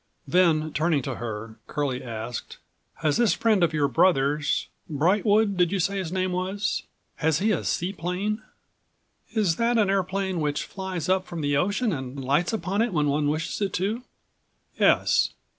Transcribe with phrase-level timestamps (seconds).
[0.27, 2.57] Then, turning to her, Curlie asked:
[3.03, 8.41] "Has this friend of your brother's—Brightwood, did you say his name was?—has he a seaplane?"
[9.35, 13.09] "Is that an airplane which flies up from the ocean and lights upon it when
[13.09, 14.01] one wishes it to?"
[14.79, 15.33] "Yes."